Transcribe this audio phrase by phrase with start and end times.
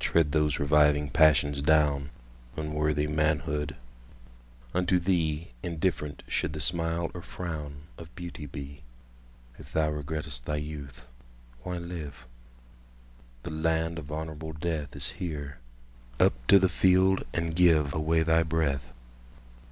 [0.00, 2.10] Tread those reviving passions down,
[2.56, 8.82] Unworthy manhood!—unto theeIndifferent should the smile or frownOf beauty be.
[9.56, 11.06] If thou regret'st thy youth,
[11.62, 12.26] why live?
[13.44, 18.92] The land of honourable deathIs here:—up to the field, and giveAway thy breath!